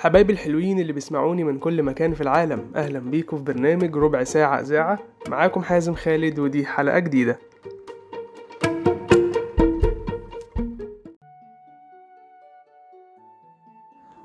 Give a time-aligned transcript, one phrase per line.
[0.00, 4.60] حبايبي الحلوين اللي بيسمعوني من كل مكان في العالم أهلا بيكم في برنامج ربع ساعة
[4.60, 4.98] إذاعة.
[5.28, 7.38] معاكم حازم خالد ودي حلقة جديدة.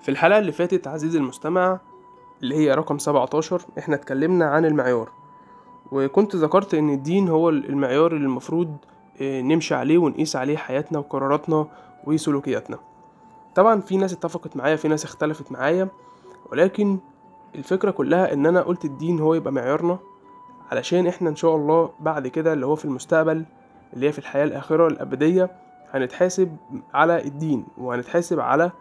[0.02, 1.80] في الحلقة اللي فاتت عزيزي المستمع
[2.44, 5.10] اللي هي رقم 17 إحنا اتكلمنا عن المعيار.
[5.92, 8.78] وكنت ذكرت إن الدين هو المعيار اللي المفروض
[9.22, 11.68] آه، نمشي عليه ونقيس عليه حياتنا وقراراتنا
[12.04, 12.95] وسلوكياتنا.
[13.56, 15.88] طبعا في ناس اتفقت معايا في ناس اختلفت معايا
[16.52, 16.98] ولكن
[17.56, 20.00] الفكرة كلها إن أنا قلت الدين هو يبقى معيارنا
[20.72, 23.46] علشان إحنا إن شاء الله بعد كده اللي هو في المستقبل
[23.94, 25.52] اللي هي في الحياة الآخرة الأبدية
[25.92, 26.58] هنتحاسب
[26.94, 28.72] على الدين وهنتحاسب على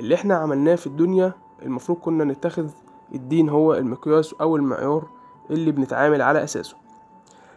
[0.00, 1.32] اللي إحنا عملناه في الدنيا.
[1.62, 2.70] المفروض كنا نتخذ
[3.14, 5.04] الدين هو المقياس أو المعيار
[5.50, 6.76] اللي بنتعامل على أساسه.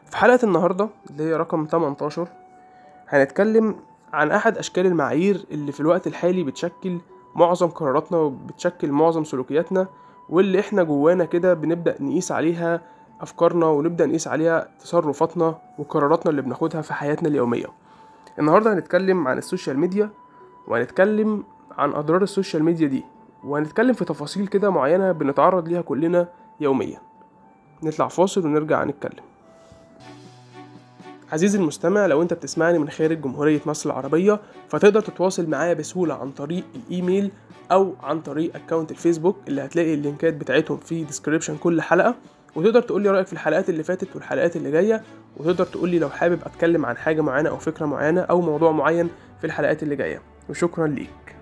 [0.06, 2.28] في حلقة النهاردة اللي هي رقم 18
[3.10, 3.76] هنتكلم
[4.14, 6.98] عن أحد أشكال المعايير اللي في الوقت الحالي بتشكل
[7.36, 9.88] معظم قراراتنا وبتشكل معظم سلوكياتنا
[10.30, 12.82] واللي إحنا جوانا كده بنبدأ نقيس عليها
[13.22, 17.66] أفكارنا ونبدأ نقيس عليها تصرفاتنا وقراراتنا اللي بناخدها في حياتنا اليومية.
[18.40, 20.10] النهاردة هنتكلم عن ال social media
[20.68, 21.44] وهنتكلم
[21.78, 23.04] عن أضرار ال social media دي
[23.44, 26.28] وهنتكلم في تفاصيل كده معينة بنتعرض ليها كلنا
[26.60, 27.00] يوميا.
[27.84, 29.24] نطلع فاصل ونرجع نتكلم.
[31.32, 34.40] عزيزي المستمع لو انت بتسمعني من خارج جمهورية مصر العربية
[34.70, 37.32] فتقدر تتواصل معايا بسهولة عن طريق الإيميل
[37.72, 42.16] أو عن طريق account الفيسبوك اللي هتلاقي ال link ات بتاعتهم في description كل حلقة.
[42.56, 45.04] وتقدر تقول لي رأيك في الحلقات اللي فاتت والحلقات اللي جاية.
[45.38, 49.10] وتقدر تقول لي لو حابب أتكلم عن حاجة معينة أو فكرة معينة أو موضوع معين
[49.40, 50.22] في الحلقات اللي جاية.
[50.50, 51.36] وشكرا ليك.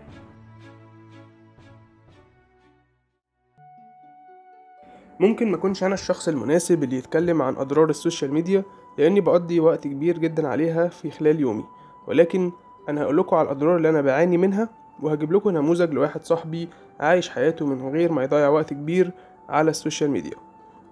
[5.19, 8.63] ممكن ما أكونش أنا الشخص المناسب اللي يتكلم عن أضرار ال social media
[8.97, 11.65] لأني بقضي وقت كبير جدا عليها في خلال يومي.
[12.07, 12.51] ولكن
[12.89, 14.69] أنا هقول لكم على الأضرار اللي أنا بعاني منها
[15.01, 19.11] وهجيب لكم نموذج لواحد صاحبي عايش حياته من غير ما يضيع وقت كبير
[19.49, 20.37] على ال social media.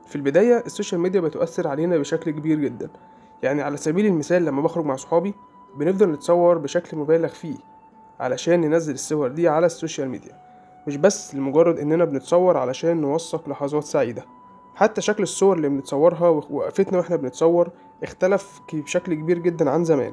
[0.08, 2.90] في البداية ال social media بتؤثر علينا بشكل كبير جدا.
[3.44, 5.34] يعني على سبيل المثال لما بخرج مع صحابي
[5.78, 7.56] بنفضل نتصور بشكل مبالغ فيه
[8.20, 10.44] علشان ننزل الصور دي على ال social media.
[10.88, 14.26] مش بس لمجرد إننا بنتصور علشان نوثق لحظات سعيدة.
[14.76, 17.70] حتى شكل الصور اللي بنتصورها ووقفتنا وإحنا بنتصور
[18.04, 20.12] اختلف بشكل كبير جدا عن زمان.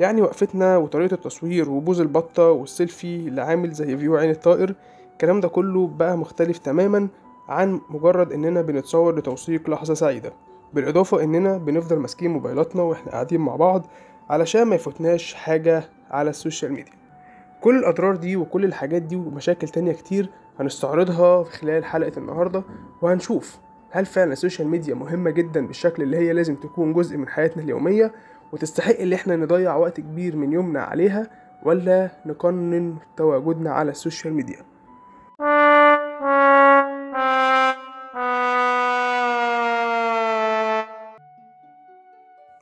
[0.00, 4.74] يعني وقفتنا وطريقة التصوير وبوز البطة والسيلفي اللي عامل زي view عين الطائر
[5.12, 7.08] الكلام ده كله بقى مختلف تماما
[7.48, 10.32] عن مجرد إننا بنتصور لتوثيق لحظة سعيدة.
[10.74, 13.86] بالإضافة إننا بنفضل ماسكين موبايلاتنا وإحنا قاعدين مع بعض
[14.30, 16.92] علشان ما يفوتناش حاجة على ال social media.
[17.60, 20.28] كل الأضرار دي وكل الحاجات دي ومشاكل تانية كتير
[20.60, 22.62] هنستعرضها في خلال حلقة النهاردة
[23.02, 23.58] وهنشوف
[23.92, 27.62] هل فعلا ال social media مهمة جدا بالشكل اللي هي لازم تكون جزء من حياتنا
[27.62, 28.12] اليومية
[28.52, 31.26] وتستحق اللي إحنا نضيع وقت كبير من يومنا عليها
[31.62, 34.62] ولا نقنن تواجدنا على ال social media؟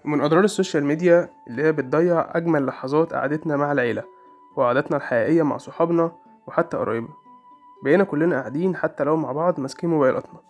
[0.04, 4.02] من أضرار ال social media اللي هي بتضيع أجمل لحظات قعدتنا مع العيلة
[4.56, 6.12] وقعدتنا الحقيقية مع صحابنا
[6.46, 7.14] وحتى قرايبنا.
[7.84, 10.40] بقينا كلنا قاعدين حتى لو مع بعض ماسكين موبايلاتنا.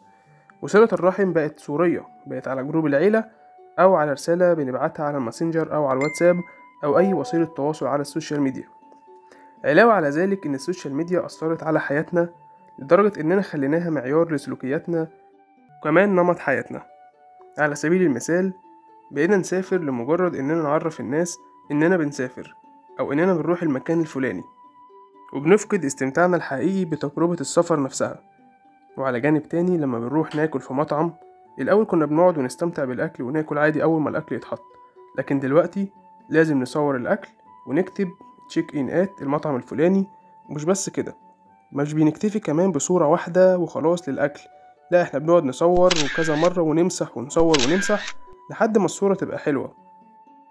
[0.63, 3.25] وصلة الرحم بقت صورية بقت على group العيلة
[3.79, 6.37] أو على رسالة بنبعتها على الماسنجر أو على الواتساب
[6.85, 8.65] أو أي وسيلة تواصل على ال social media.
[9.65, 12.29] علاوة على ذلك إن ال social media أثرت على حياتنا
[12.79, 15.09] لدرجة إننا خليناها معيار لسلوكياتنا
[15.81, 16.83] وكمان نمط حياتنا.
[17.59, 18.53] على سبيل المثال
[19.11, 21.39] بقينا نسافر لمجرد إننا نعرف الناس
[21.71, 22.55] إننا بنسافر
[23.01, 24.43] أو إننا بنروح المكان الفلاني
[25.35, 28.38] وبنفقد استمتاعنا الحقيقي بتجربة السفر نفسها.
[28.99, 31.13] وعلى جانب تاني لما بنروح ناكل في مطعم
[31.59, 34.63] الأول كنا بنقعد ونستمتع بالأكل وناكل عادي أول ما الأكل يتحط.
[35.19, 35.93] لكن دلوقتي
[36.29, 37.29] لازم نصور الأكل
[37.67, 38.09] ونكتب
[38.49, 40.07] تشيك إن آت المطعم الفلاني
[40.49, 41.17] ومش بس كده
[41.73, 44.41] مش بنكتفي كمان بصورة واحدة وخلاص للأكل.
[44.91, 48.07] لا إحنا بنقعد نصور وكذا مرة ونمسح ونصور ونمسح
[48.51, 49.75] لحد ما الصورة تبقى حلوة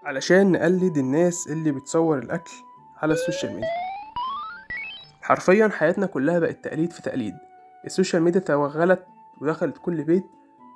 [0.04, 2.52] علشان نقلد الناس اللي بتصور الأكل
[3.02, 3.68] على ال social media.
[5.22, 7.34] حرفيا حياتنا كلها بقت تقليد في تقليد.
[7.84, 9.06] ال social media توغلت
[9.40, 10.26] ودخلت كل بيت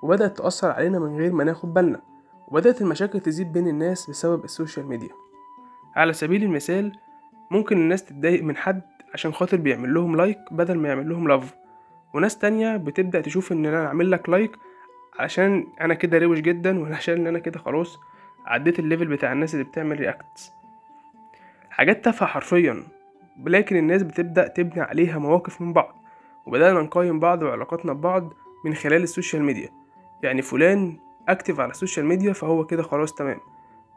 [0.03, 2.01] وبدأت تأثر علينا من غير ما ناخد بالنا
[2.49, 5.11] وبدأت المشاكل تزيد بين الناس بسبب ال social media.
[5.97, 6.93] على سبيل المثال
[7.51, 8.83] ممكن الناس تتضايق من حد
[9.15, 11.55] عشان خاطر بيعمل لهم like بدل ما يعمل لهم love
[12.15, 14.57] وناس تانية بتبدأ تشوف إن أنا أعمل لك like
[15.19, 17.99] علشان أنا كده روش جدا وعشان ان أنا كده خلاص
[18.47, 20.53] عديت ال level بتاع الناس اللي بتعمل reacts
[21.71, 22.83] حاجات تافهة حرفيا
[23.47, 26.02] لكن الناس بتبدأ تبني عليها مواقف من بعض.
[26.47, 28.33] وبدأنا نقيم بعض وعلاقاتنا ببعض
[28.65, 29.69] من خلال ال social media.
[30.23, 30.97] يعني فلان
[31.29, 33.41] active على ال social media فهو كده خلاص تمام.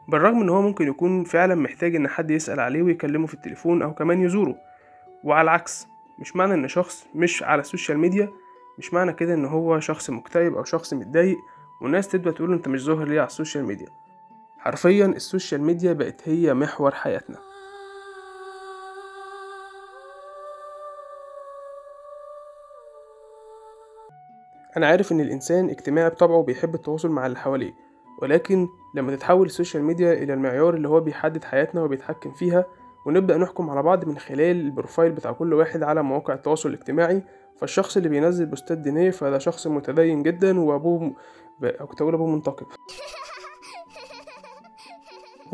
[0.08, 3.94] بالرغم إن هو ممكن يكون فعلا محتاج إن حد يسأل عليه ويكلمه في التليفون أو
[3.94, 4.56] كمان يزوره.
[5.24, 5.86] وعلى العكس
[6.18, 8.32] مش معنى إن شخص مش على ال social media
[8.78, 11.38] مش معنى كده إن هو شخص مكتئب أو شخص متضايق
[11.82, 13.88] والناس تبدأ تقول أنت مش ظاهر ليه على ال social media.
[14.58, 17.45] حرفيا ال social media بقت هي محور حياتنا.
[24.76, 27.74] أنا عارف إن الإنسان اجتماعي بطبعه بيحب التواصل مع اللي حواليه
[28.22, 32.64] ولكن لما تتحول ال social media إلى المعيار اللي هو بيحدد حياتنا وبيتحكم فيها
[33.06, 37.22] ونبدأ نحكم على بعض من خلال ال profile بتاع كل واحد على مواقع التواصل الاجتماعي
[37.56, 41.12] فالشخص اللي بينزل بوستات دينية فده شخص متدين جدا وأبوه
[41.60, 41.64] ب...
[41.64, 42.66] أو كنت أقول أبوه منتقب.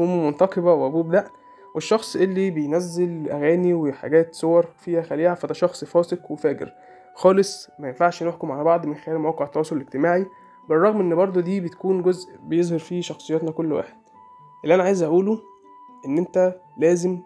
[0.00, 1.30] أمه منتقبة وأبوه بدقن
[1.74, 6.72] والشخص اللي بينزل أغاني وحاجات صور فيها خليعة فده شخص فاسق وفاجر.
[7.14, 10.26] خالص ما ينفعش نحكم على بعض من خلال مواقع التواصل الاجتماعي
[10.68, 13.96] بالرغم إن برضو دي بتكون جزء بيظهر فيه شخصياتنا كل واحد.
[14.64, 15.38] اللي أنا عايز أقوله
[16.06, 17.20] إن أنت لازم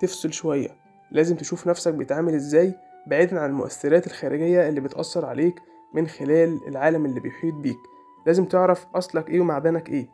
[0.00, 0.68] تفصل شوية
[1.10, 2.74] لازم تشوف نفسك بتعامل إزاي
[3.06, 5.62] بعيدا عن المؤثرات الخارجية اللي بتأثر عليك
[5.94, 7.78] من خلال العالم اللي بيحيط بيك.
[8.26, 10.08] لازم تعرف أصلك إيه ومعدنك إيه.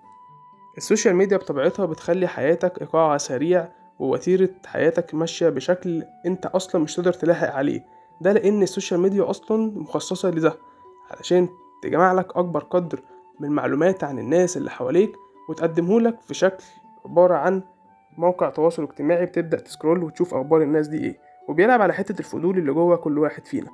[0.76, 3.68] ال social media بطبيعتها بتخلي حياتك إيقاع سريع
[3.98, 7.84] ووتيرة حياتك ماشية بشكل أنت أصلا مش تقدر تلاحق عليه.
[8.20, 10.54] ده لأن ال social media أصلا مخصصة لده
[11.10, 11.48] علشان
[11.82, 13.00] تجمع لك أكبر قدر
[13.40, 15.12] من المعلومات عن الناس اللي حواليك
[15.48, 16.64] وتقدمهولك في شكل
[17.06, 17.62] عبارة عن
[18.18, 21.18] موقع تواصل اجتماعي بتبدأ ت scroll وتشوف أخبار الناس دي إيه
[21.48, 23.70] وبيلعب على حتة الفضول اللي جوه كل واحد فينا.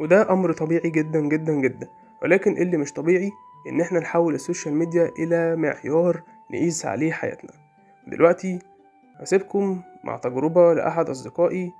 [0.00, 1.88] وده أمر طبيعي جدا جدا جدا.
[2.22, 3.30] ولكن اللي مش طبيعي
[3.68, 7.50] إن إحنا نحول ال social media إلى معيار نقيس عليه حياتنا.
[8.06, 8.58] دلوقتي
[9.20, 11.72] هسيبكم مع تجربة لأحد أصدقائي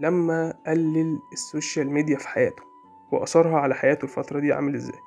[0.00, 2.62] لما قلل ال social media في حياته
[3.12, 4.98] وأثرها على حياته الفترة دي عامل إزاي؟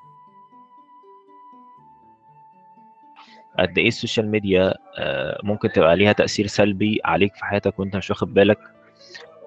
[3.58, 7.96] قد إيه ال social media آه، ممكن تبقى ليها تأثير سلبي عليك في حياتك وأنت
[7.96, 8.58] مش واخد بالك؟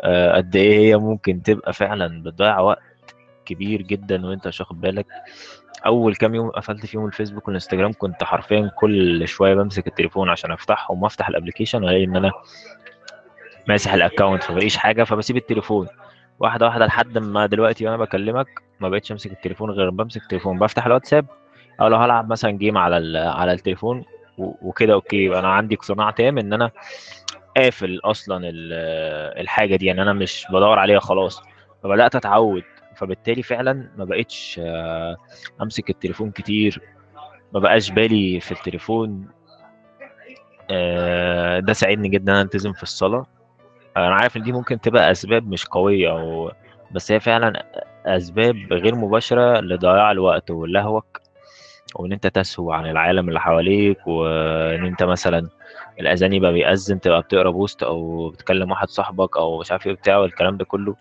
[0.02, 3.16] آه، قد إيه هي ممكن تبقى فعلا بتضيع وقت
[3.46, 5.06] كبير جدا وأنت مش واخد بالك؟
[5.86, 11.04] أول كام يوم قفلت فيهم الفيسبوك والإنستجرام كنت حرفيا كل شوية بمسك التليفون عشان أفتحهم
[11.04, 12.32] وأفتح ال application وألاقي إن أنا
[13.68, 15.88] ماسح ال account فمفيش حاجة فبسيب التليفون.
[16.40, 18.48] واحدة واحدة لحد ما دلوقتي وأنا بكلمك
[18.80, 20.60] ما بقتش أمسك التليفون غير بمسك التليفون.
[20.60, 21.26] بفتح الواتساب
[21.82, 24.06] أو لو هلعب مثلا game على على التليفون
[24.38, 25.40] وكده okay.
[25.40, 26.72] أنا عندي اقتناع تام إن أنا
[27.58, 28.42] قافل أصلا
[29.42, 29.86] الحاجة دي.
[29.86, 31.42] يعني أنا مش بدور عليها خلاص.
[31.84, 32.64] فبدأت أتعود.
[32.96, 35.18] فبالتالي فعلا ما بقتش آه،
[35.62, 36.82] أمسك التليفون كتير.
[37.54, 39.28] ما بقاش بالي في التليفون.
[40.72, 43.26] آه، ده ساعدني جدا إن التزم في الصلاة.
[43.98, 46.52] أنا عارف إن دي ممكن تبقى أسباب مش قوية أو
[46.92, 47.66] بس هي فعلا
[48.06, 51.22] أسباب غير مباشرة لضياع الوقت ولهوك
[51.96, 55.50] وإن أنت تسهو عن العالم اللي حواليك وإن أنت مثلا
[56.00, 60.18] الاذان يبقى بيأذن تبقى بتقرأ بوست أو بتكلم واحد صاحبك أو مش عارف إيه بتاع
[60.18, 60.96] والكلام ده كله.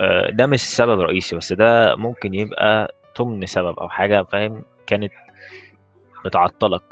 [0.00, 5.12] آه، ده مش سبب رئيسي بس ده ممكن يبقى ضمن سبب أو حاجة فاهم؟ كانت
[6.24, 6.82] بتعطلك.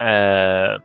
[0.00, 0.80] آه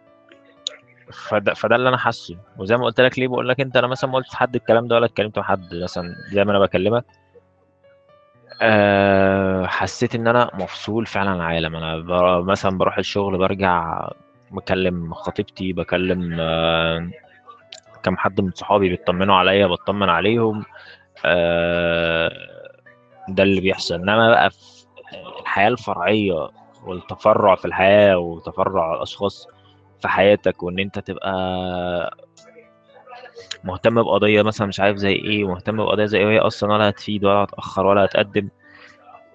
[1.12, 2.38] فده فده اللي أنا حاسه.
[2.58, 4.96] وزي ما قلت لك ليه بقول لك أنت؟ أنا مثلا ما قلتش لحد الكلام ده
[4.96, 7.06] ولا اتكلمت مع حد مثلا زي ما أنا بكلمك.
[8.62, 11.76] أه حسيت إن أنا مفصول فعلا عن العالم.
[11.76, 14.08] أنا مثلا بروح الشغل برجع
[14.52, 17.10] بكلم خطيبتي بكلم أه
[18.04, 20.66] كم حد من صحابي بيطمنوا عليا بطمن عليهم.
[21.26, 22.32] أه
[23.30, 23.96] ده اللي بيحصل.
[23.96, 24.86] إنما بقى في
[25.42, 26.50] الحياة الفرعية
[26.84, 29.48] والتفرع في الحياة وتفرع الأشخاص
[30.02, 31.32] في حياتك وإن أنت تبقى
[33.64, 37.26] مهتم بقضية مثلا مش عارف زي إيه مهتم بقضية زي إيه وهي أصلا ولا هتفيد
[37.26, 38.50] ولا هتأخر ولا هتقدم.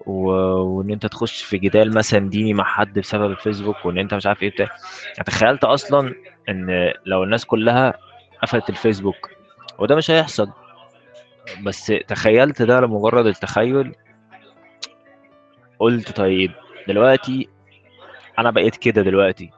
[0.05, 0.29] و...
[0.61, 4.43] وإن أنت تخش في جدال مثلا ديني مع حد بسبب الفيسبوك وإن أنت مش عارف
[4.43, 4.65] إيه بتاع.
[5.05, 6.13] يعني تخيلت أصلا
[6.49, 7.93] إن لو الناس كلها
[8.41, 9.29] قفلت الفيسبوك
[9.79, 10.49] وده مش هيحصل.
[11.63, 13.95] بس تخيلت ده لمجرد التخيل.
[15.79, 16.51] قلت طيب
[16.87, 17.49] دلوقتي
[18.39, 19.51] أنا بقيت كده دلوقتي.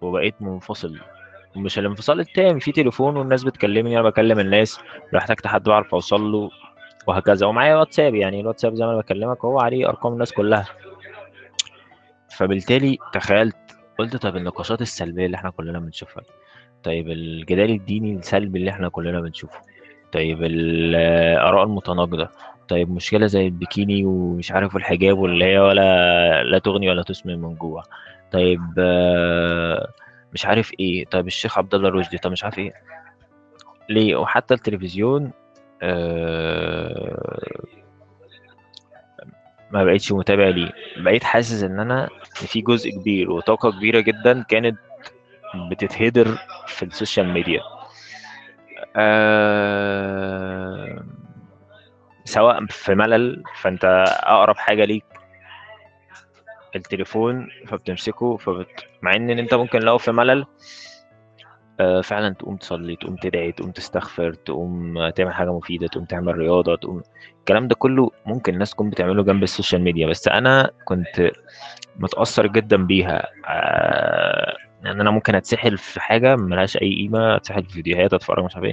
[0.00, 0.98] وبقيت منفصل.
[1.56, 4.80] مش الانفصال التام في تليفون والناس بتكلمني أنا بكلم الناس
[5.12, 6.50] لو احتجت حد بعرف أوصل له
[7.06, 7.46] وهكذا.
[7.46, 10.66] ومعايا واتساب يعني الواتساب زي ما أنا بكلمك هو عليه أرقام الناس كلها.
[12.36, 13.56] فبالتالي تخيلت
[13.98, 16.22] قلت طب النقاشات السلبية اللي إحنا كلنا بنشوفها
[16.82, 19.60] طيب الجدال الديني السلبي اللي إحنا كلنا بنشوفه.
[20.12, 22.28] طيب الآراء المتناقضة.
[22.68, 27.54] طيب مشكلة زي البكيني ومش عارف الحجاب واللي هي ولا لا تغني ولا تسمن من
[27.54, 27.82] جوه
[28.36, 28.60] طيب
[30.32, 31.04] مش عارف إيه.
[31.04, 32.72] طيب الشيخ عبد الله رشدي طب مش عارف إيه.
[33.88, 35.32] ليه؟ وحتى التلفزيون
[39.70, 40.72] ما بقيتش متابع ليه.
[40.96, 44.76] بقيت حاسس إن أنا في جزء كبير وطاقة كبيرة جدا كانت
[45.70, 47.60] بتتهدر في السوشيال ميديا.
[52.24, 53.84] سواء في ملل فأنت
[54.22, 55.04] أقرب حاجة ليك
[56.76, 58.84] التليفون فبتمسكه فبت...
[59.02, 60.46] مع إن أنت ممكن لو في ملل
[61.80, 66.76] آه، فعلا تقوم تصلي تقوم تدعي تقوم تستغفر تقوم تعمل حاجة مفيدة تقوم تعمل رياضة
[66.76, 67.02] تقوم
[67.38, 70.06] الكلام ده كله ممكن الناس تكون بتعمله جنب ال social media.
[70.06, 71.30] بس أنا كنت
[71.96, 77.72] متأثر جدا بيها آه، يعني أنا ممكن أتسحل في حاجة ملهاش أي قيمة أتسحل في
[77.72, 78.72] فيديوهات أتفرج مش عارف إيه.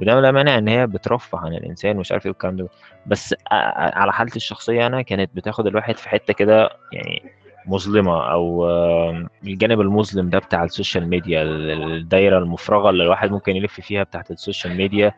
[0.00, 2.68] وده لا مانع إن هي بترفه عن الإنسان ومش عارف إيه والكلام ده.
[3.06, 8.66] بس آه، على حالتي الشخصية أنا كانت بتاخد الواحد في حتة كده يعني مظلمة أو
[8.66, 14.02] آه، الجانب المظلم ده بتاع ال social media الدايرة المفرغة اللي الواحد ممكن يلف فيها
[14.02, 15.12] بتاعت ال social media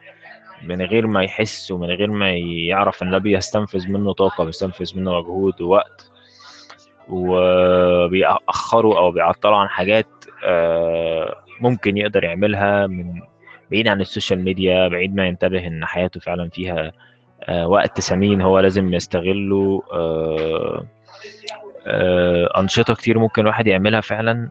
[0.62, 5.18] من غير ما يحس ومن غير ما يعرف إن ده بيستنفذ منه طاقة بيستنفذ منه
[5.20, 6.10] مجهود ووقت.
[7.08, 10.06] وبيأخره أو بيعطله عن حاجات
[10.44, 13.20] آه، ممكن يقدر يعملها من
[13.70, 16.92] بعيد عن ال social media بعد ما ينتبه إن حياته فعلا فيها
[17.42, 19.82] آه، وقت ثمين هو لازم يستغله
[21.86, 24.50] آه، أنشطة كتير ممكن الواحد يعملها فعلا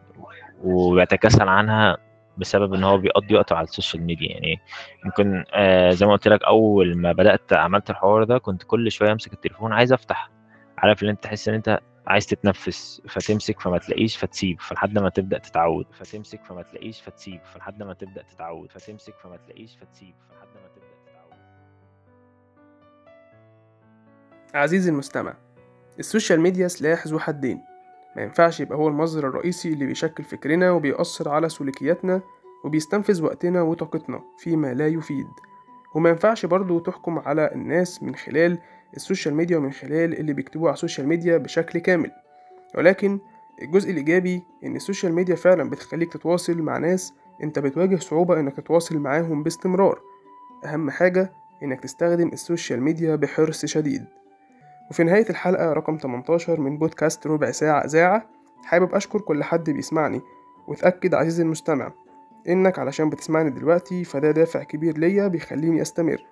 [0.62, 1.96] وبيتكاسل عنها
[2.38, 4.28] بسبب إن هو بيقضي وقته على السوشيال ميديا.
[4.28, 4.60] يعني
[5.04, 9.12] ممكن آه زي ما قلت لك أول ما بدأت عملت الحوار ده كنت كل شوية
[9.12, 10.30] أمسك التليفون عايز أفتح.
[10.78, 15.38] عارف ان أنت تحس إن أنت عايز تتنفس فتمسك فما تلاقيش فتسيب فلحد ما تبدأ
[15.38, 15.86] تتعود.
[15.92, 18.72] فتمسك فما تلاقيش فتسيب فلحد ما تبدأ تتعود.
[18.72, 21.38] فتمسك فما تلاقيش فتسيب فلحد ما تبدأ تتعود.
[24.54, 25.34] عزيزي المستمع
[25.98, 27.60] السوشيال ميديا سلاح ذو حدين.
[28.16, 32.20] ما ينفعش يبقى هو المصدر الرئيسي اللي بيشكل فكرنا وبيأثر على سلوكياتنا
[32.64, 35.26] وبيستنفذ وقتنا وطاقتنا فيما لا يفيد.
[35.94, 38.58] وما ينفعش برضه تحكم على الناس من خلال
[38.96, 42.10] السوشيال ميديا ومن خلال اللي بيكتبوه على السوشيال ميديا بشكل كامل.
[42.74, 43.18] ولكن
[43.62, 48.98] الجزء الإيجابي إن السوشيال ميديا فعلا بتخليك تتواصل مع ناس أنت بتواجه صعوبة إنك تتواصل
[48.98, 50.00] معاهم باستمرار.
[50.64, 51.32] أهم حاجة
[51.62, 54.04] إنك تستخدم السوشيال ميديا بحرص شديد.
[54.90, 58.26] وفي نهاية الحلقة رقم 18 من بودكاست ربع ساعة إذاعة
[58.64, 60.20] حابب أشكر كل حد بيسمعني
[60.68, 61.92] وتأكد عزيزي المستمع
[62.48, 66.24] إنك علشان بتسمعني دلوقتي فده دافع كبير ليا بيخليني أستمر.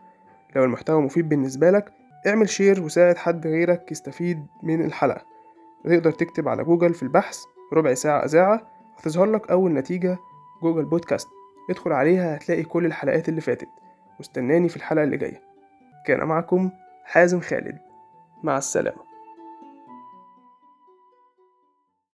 [0.56, 1.92] لو المحتوى مفيد بالنسبة لك
[2.26, 5.22] اعمل share وساعد حد غيرك يستفيد من الحلقة.
[5.84, 7.38] تقدر تكتب على جوجل في البحث
[7.72, 8.60] ربع ساعة إذاعة
[8.98, 10.18] هتظهر لك أول نتيجة
[10.62, 11.28] جوجل بودكاست.
[11.70, 13.68] ادخل عليها هتلاقي كل الحلقات اللي فاتت
[14.18, 15.42] واستناني في الحلقة اللي جاية.
[16.06, 16.70] كان معكم
[17.04, 17.78] حازم خالد.
[18.42, 19.11] مع السلامة.